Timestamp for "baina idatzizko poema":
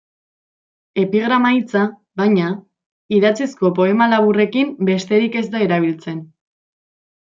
2.23-4.11